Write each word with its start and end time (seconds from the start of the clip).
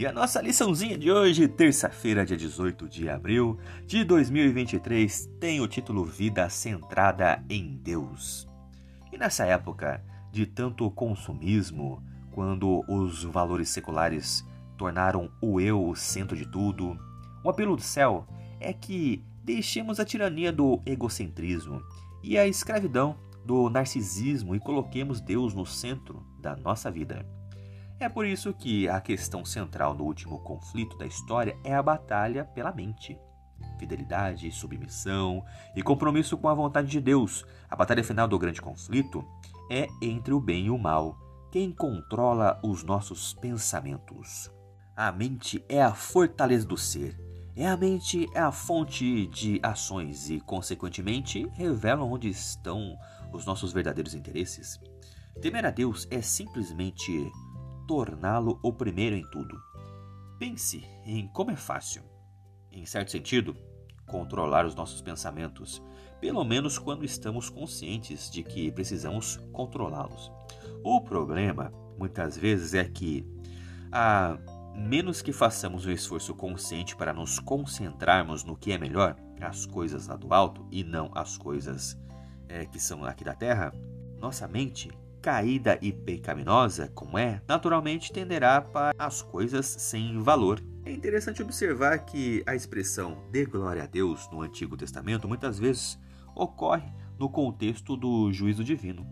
E 0.00 0.06
a 0.06 0.12
nossa 0.14 0.40
liçãozinha 0.40 0.96
de 0.96 1.12
hoje, 1.12 1.46
terça-feira, 1.46 2.24
dia 2.24 2.34
18 2.34 2.88
de 2.88 3.06
abril 3.10 3.58
de 3.86 4.02
2023, 4.02 5.28
tem 5.38 5.60
o 5.60 5.68
título 5.68 6.06
Vida 6.06 6.48
Centrada 6.48 7.44
em 7.50 7.76
Deus. 7.76 8.48
E 9.12 9.18
nessa 9.18 9.44
época 9.44 10.02
de 10.32 10.46
tanto 10.46 10.90
consumismo, 10.90 12.02
quando 12.30 12.82
os 12.88 13.24
valores 13.24 13.68
seculares 13.68 14.42
tornaram 14.78 15.30
o 15.38 15.60
eu 15.60 15.86
o 15.86 15.94
centro 15.94 16.34
de 16.34 16.50
tudo, 16.50 16.96
o 17.44 17.50
apelo 17.50 17.76
do 17.76 17.82
céu 17.82 18.26
é 18.58 18.72
que 18.72 19.22
deixemos 19.44 20.00
a 20.00 20.04
tirania 20.06 20.50
do 20.50 20.80
egocentrismo 20.86 21.82
e 22.22 22.38
a 22.38 22.46
escravidão 22.46 23.18
do 23.44 23.68
narcisismo 23.68 24.56
e 24.56 24.60
coloquemos 24.60 25.20
Deus 25.20 25.52
no 25.52 25.66
centro 25.66 26.24
da 26.40 26.56
nossa 26.56 26.90
vida. 26.90 27.22
É 28.00 28.08
por 28.08 28.24
isso 28.24 28.54
que 28.54 28.88
a 28.88 28.98
questão 28.98 29.44
central 29.44 29.92
no 29.92 30.04
último 30.04 30.38
conflito 30.38 30.96
da 30.96 31.04
história 31.04 31.54
é 31.62 31.74
a 31.74 31.82
batalha 31.82 32.46
pela 32.46 32.72
mente. 32.72 33.18
Fidelidade, 33.78 34.50
submissão 34.50 35.44
e 35.76 35.82
compromisso 35.82 36.38
com 36.38 36.48
a 36.48 36.54
vontade 36.54 36.88
de 36.88 36.98
Deus. 36.98 37.44
A 37.68 37.76
batalha 37.76 38.02
final 38.02 38.26
do 38.26 38.38
grande 38.38 38.62
conflito 38.62 39.22
é 39.70 39.86
entre 40.00 40.32
o 40.32 40.40
bem 40.40 40.64
e 40.64 40.70
o 40.70 40.78
mal. 40.78 41.14
Quem 41.52 41.70
controla 41.70 42.58
os 42.64 42.82
nossos 42.82 43.34
pensamentos? 43.34 44.50
A 44.96 45.12
mente 45.12 45.62
é 45.68 45.82
a 45.82 45.92
fortaleza 45.92 46.66
do 46.66 46.78
ser. 46.78 47.20
É 47.54 47.68
a 47.68 47.76
mente 47.76 48.26
é 48.34 48.40
a 48.40 48.50
fonte 48.50 49.26
de 49.26 49.60
ações 49.62 50.30
e, 50.30 50.40
consequentemente, 50.40 51.46
revela 51.52 52.02
onde 52.02 52.30
estão 52.30 52.96
os 53.30 53.44
nossos 53.44 53.74
verdadeiros 53.74 54.14
interesses. 54.14 54.80
Temer 55.42 55.66
a 55.66 55.70
Deus 55.70 56.08
é 56.10 56.22
simplesmente 56.22 57.30
torná-lo 57.90 58.60
o 58.62 58.72
primeiro 58.72 59.16
em 59.16 59.28
tudo. 59.32 59.60
Pense 60.38 60.86
em 61.04 61.26
como 61.26 61.50
é 61.50 61.56
fácil, 61.56 62.04
em 62.70 62.86
certo 62.86 63.10
sentido, 63.10 63.56
controlar 64.06 64.64
os 64.64 64.76
nossos 64.76 65.02
pensamentos, 65.02 65.82
pelo 66.20 66.44
menos 66.44 66.78
quando 66.78 67.04
estamos 67.04 67.50
conscientes 67.50 68.30
de 68.30 68.44
que 68.44 68.70
precisamos 68.70 69.38
controlá-los. 69.52 70.30
O 70.84 71.00
problema, 71.00 71.72
muitas 71.98 72.38
vezes, 72.38 72.74
é 72.74 72.84
que, 72.84 73.26
a 73.90 74.38
menos 74.72 75.20
que 75.20 75.32
façamos 75.32 75.84
um 75.84 75.90
esforço 75.90 76.32
consciente 76.32 76.94
para 76.94 77.12
nos 77.12 77.40
concentrarmos 77.40 78.44
no 78.44 78.56
que 78.56 78.70
é 78.70 78.78
melhor, 78.78 79.16
as 79.40 79.66
coisas 79.66 80.06
lá 80.06 80.14
do 80.14 80.32
alto 80.32 80.64
e 80.70 80.84
não 80.84 81.10
as 81.12 81.36
coisas 81.36 81.98
é, 82.48 82.64
que 82.66 82.78
são 82.78 83.04
aqui 83.04 83.24
da 83.24 83.34
terra, 83.34 83.72
nossa 84.20 84.46
mente 84.46 84.92
caída 85.20 85.78
e 85.82 85.92
pecaminosa 85.92 86.88
como 86.94 87.18
é, 87.18 87.42
naturalmente 87.46 88.12
tenderá 88.12 88.60
para 88.60 88.94
as 88.98 89.22
coisas 89.22 89.66
sem 89.66 90.18
valor. 90.22 90.62
É 90.84 90.92
interessante 90.92 91.42
observar 91.42 91.98
que 92.00 92.42
a 92.46 92.54
expressão 92.54 93.22
dê 93.30 93.44
glória 93.44 93.82
a 93.82 93.86
Deus 93.86 94.28
no 94.30 94.42
Antigo 94.42 94.76
Testamento 94.76 95.28
muitas 95.28 95.58
vezes 95.58 95.98
ocorre 96.34 96.90
no 97.18 97.28
contexto 97.28 97.96
do 97.96 98.32
juízo 98.32 98.64
divino, 98.64 99.06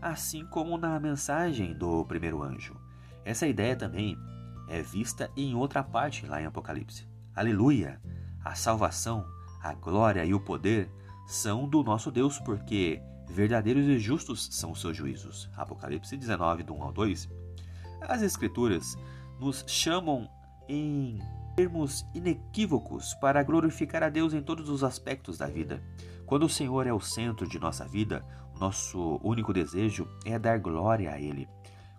assim 0.00 0.46
como 0.46 0.78
na 0.78 0.98
mensagem 1.00 1.74
do 1.74 2.04
primeiro 2.04 2.42
anjo. 2.42 2.76
Essa 3.24 3.46
ideia 3.46 3.74
também 3.74 4.16
é 4.68 4.80
vista 4.80 5.30
em 5.36 5.54
outra 5.54 5.82
parte 5.82 6.26
lá 6.26 6.40
em 6.40 6.46
Apocalipse. 6.46 7.08
Aleluia! 7.34 8.00
A 8.44 8.54
salvação, 8.54 9.26
a 9.60 9.74
glória 9.74 10.24
e 10.24 10.32
o 10.32 10.40
poder 10.40 10.88
são 11.26 11.68
do 11.68 11.82
nosso 11.82 12.10
Deus, 12.10 12.38
porque 12.38 13.02
Verdadeiros 13.30 13.86
e 13.86 13.98
justos 13.98 14.48
são 14.50 14.72
os 14.72 14.80
seus 14.80 14.96
juízos. 14.96 15.48
Apocalipse 15.56 16.16
19, 16.16 16.64
do 16.64 16.74
1 16.74 16.82
ao 16.82 16.92
2. 16.92 17.28
As 18.00 18.22
Escrituras 18.22 18.98
nos 19.38 19.64
chamam 19.68 20.28
em 20.68 21.18
termos 21.54 22.04
inequívocos 22.14 23.14
para 23.14 23.42
glorificar 23.42 24.02
a 24.02 24.08
Deus 24.08 24.34
em 24.34 24.42
todos 24.42 24.68
os 24.68 24.82
aspectos 24.82 25.38
da 25.38 25.46
vida. 25.46 25.82
Quando 26.26 26.44
o 26.44 26.48
Senhor 26.48 26.86
é 26.86 26.92
o 26.92 27.00
centro 27.00 27.48
de 27.48 27.58
nossa 27.58 27.86
vida, 27.86 28.24
nosso 28.58 29.20
único 29.22 29.52
desejo 29.52 30.08
é 30.24 30.38
dar 30.38 30.58
glória 30.58 31.12
a 31.12 31.20
Ele. 31.20 31.48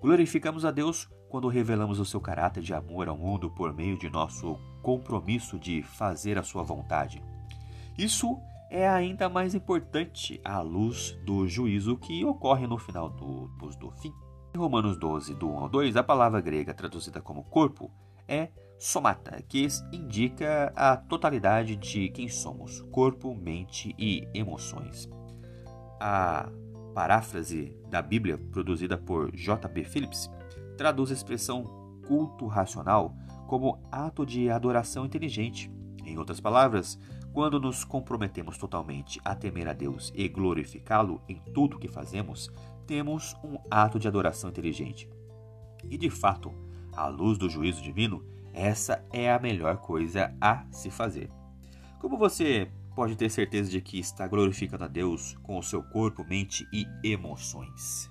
Glorificamos 0.00 0.64
a 0.64 0.70
Deus 0.70 1.08
quando 1.28 1.48
revelamos 1.48 1.98
o 1.98 2.04
seu 2.04 2.20
caráter 2.20 2.62
de 2.62 2.72
amor 2.72 3.08
ao 3.08 3.16
mundo 3.16 3.50
por 3.50 3.74
meio 3.74 3.98
de 3.98 4.08
nosso 4.08 4.58
compromisso 4.82 5.58
de 5.58 5.82
fazer 5.82 6.38
a 6.38 6.42
sua 6.42 6.62
vontade. 6.62 7.22
Isso 7.98 8.38
é 8.70 8.88
ainda 8.88 9.28
mais 9.28 9.54
importante 9.54 10.40
à 10.44 10.60
luz 10.60 11.18
do 11.24 11.46
juízo 11.46 11.96
que 11.96 12.24
ocorre 12.24 12.66
no 12.66 12.78
final 12.78 13.08
do, 13.08 13.48
do 13.78 13.90
fim. 13.92 14.12
Em 14.54 14.58
Romanos 14.58 14.98
12, 14.98 15.34
do 15.34 15.48
1 15.48 15.58
ao 15.58 15.68
2, 15.68 15.96
a 15.96 16.02
palavra 16.02 16.40
grega 16.40 16.74
traduzida 16.74 17.20
como 17.20 17.44
corpo 17.44 17.90
é 18.26 18.48
somata, 18.78 19.42
que 19.48 19.66
indica 19.92 20.72
a 20.76 20.96
totalidade 20.96 21.76
de 21.76 22.08
quem 22.10 22.28
somos, 22.28 22.80
corpo, 22.92 23.34
mente 23.34 23.94
e 23.98 24.28
emoções. 24.32 25.08
A 26.00 26.48
paráfrase 26.94 27.76
da 27.88 28.02
Bíblia, 28.02 28.38
produzida 28.38 28.96
por 28.96 29.34
J.B. 29.34 29.84
Phillips, 29.84 30.30
traduz 30.76 31.10
a 31.10 31.14
expressão 31.14 31.64
culto 32.06 32.46
racional 32.46 33.14
como 33.46 33.78
ato 33.90 34.24
de 34.26 34.50
adoração 34.50 35.06
inteligente 35.06 35.70
Em 36.04 36.18
outras 36.18 36.40
palavras, 36.40 36.98
quando 37.32 37.60
nos 37.60 37.84
comprometemos 37.84 38.58
totalmente 38.58 39.20
a 39.24 39.34
temer 39.34 39.68
a 39.68 39.72
Deus 39.72 40.12
e 40.14 40.28
glorificá-lo 40.28 41.20
em 41.28 41.36
tudo 41.54 41.76
o 41.76 41.80
que 41.80 41.88
fazemos, 41.88 42.50
temos 42.86 43.36
um 43.44 43.58
ato 43.70 43.98
de 43.98 44.08
adoração 44.08 44.50
inteligente. 44.50 45.08
E 45.84 45.96
de 45.96 46.10
fato, 46.10 46.52
à 46.92 47.06
luz 47.06 47.38
do 47.38 47.48
juízo 47.48 47.82
divino, 47.82 48.24
essa 48.52 49.04
é 49.12 49.32
a 49.32 49.38
melhor 49.38 49.76
coisa 49.78 50.34
a 50.40 50.64
se 50.72 50.90
fazer. 50.90 51.30
Como 52.00 52.16
você 52.16 52.70
pode 52.94 53.14
ter 53.14 53.30
certeza 53.30 53.70
de 53.70 53.80
que 53.80 53.98
está 53.98 54.26
glorificando 54.26 54.84
a 54.84 54.88
Deus 54.88 55.36
com 55.42 55.58
o 55.58 55.62
seu 55.62 55.82
corpo, 55.82 56.24
mente 56.24 56.66
e 56.72 56.86
emoções? 57.04 58.10